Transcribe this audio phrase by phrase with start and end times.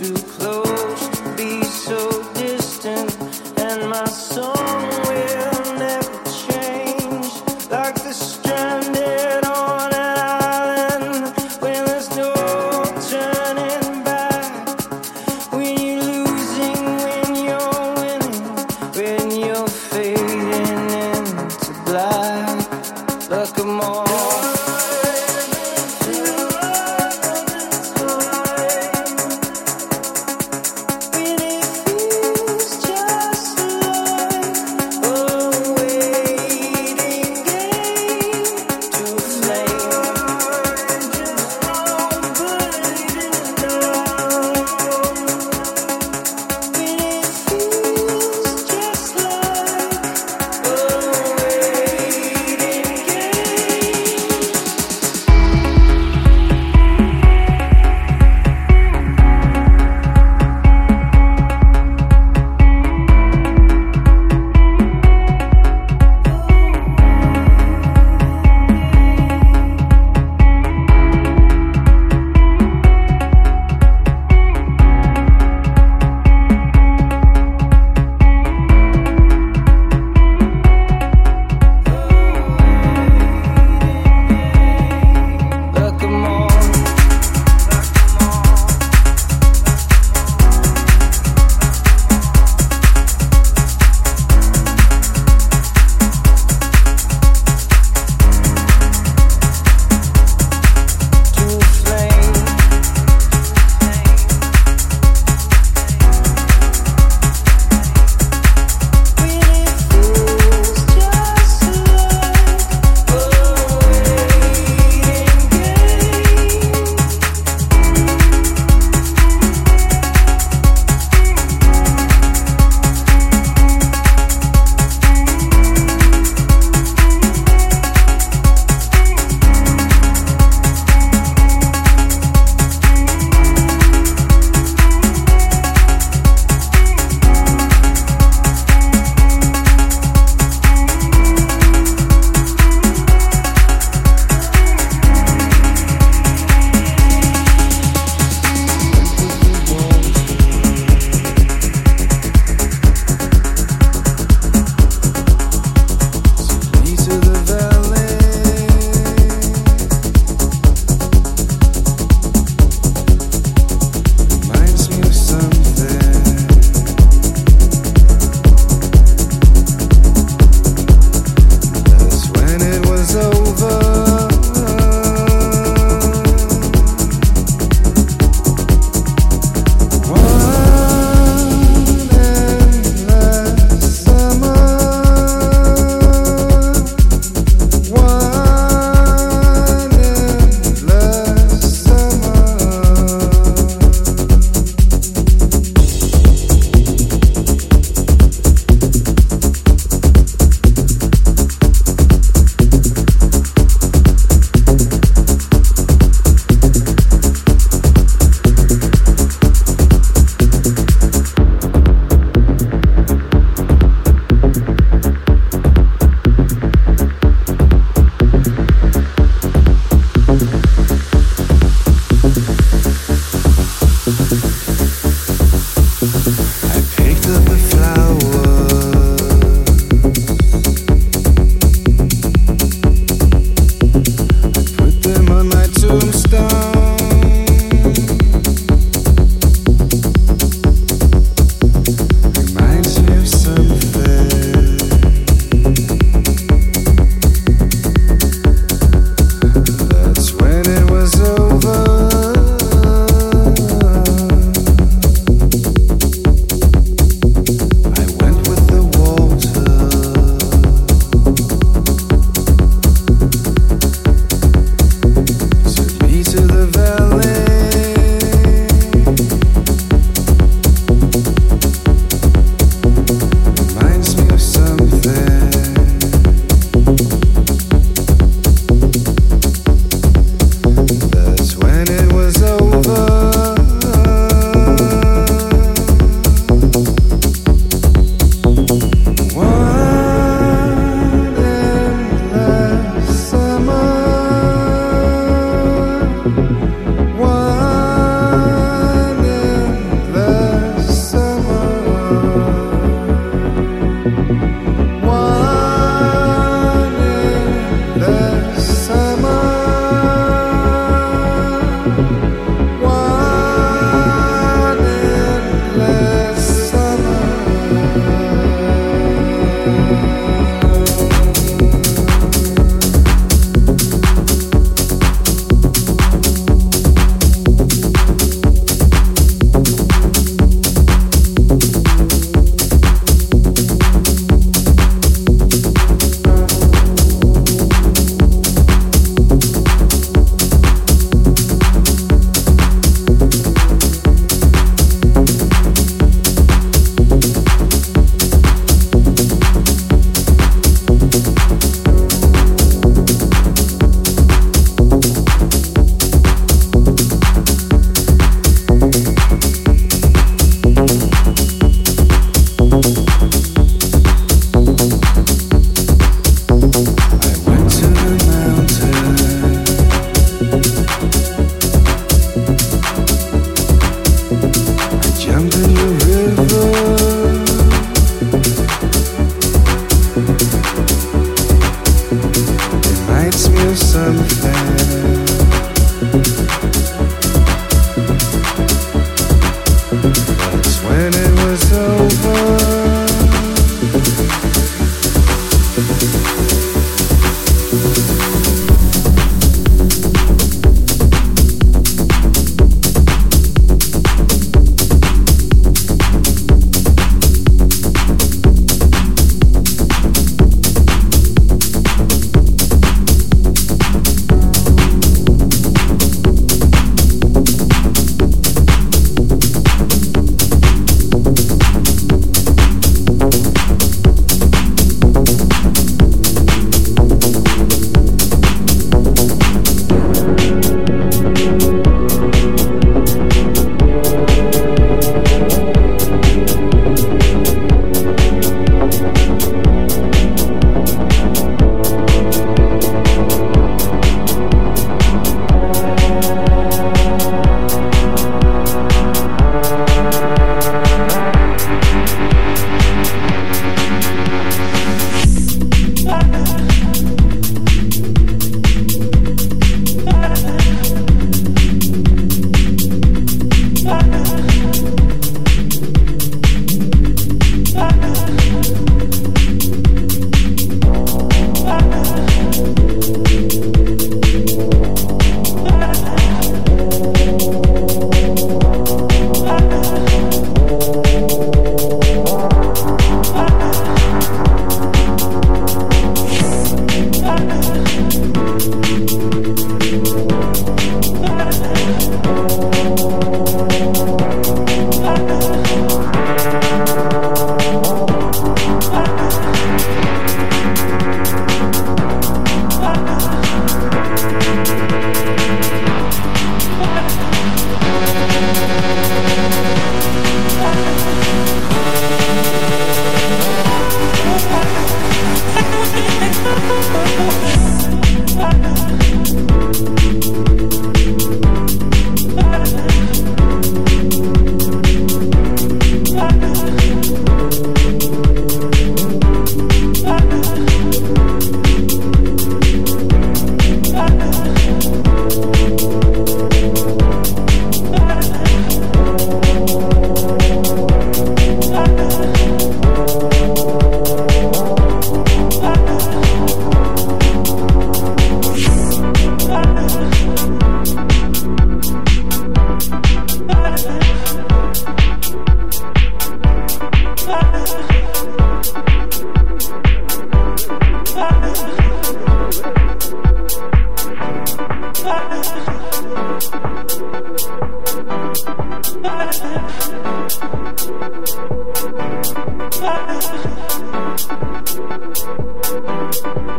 [0.00, 0.31] to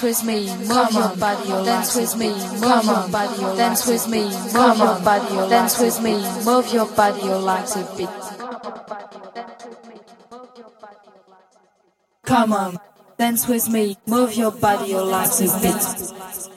[0.00, 4.22] dance with me, move your body, dance with me, move your body, dance with me,
[4.22, 6.12] move your body, dance with me,
[6.44, 8.08] move your body, legs a bit.
[12.24, 12.78] Come on,
[13.18, 16.47] dance with me, move your body, your legs a bit.